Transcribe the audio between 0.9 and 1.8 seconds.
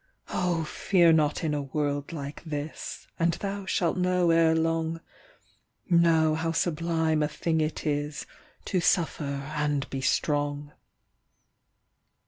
not in a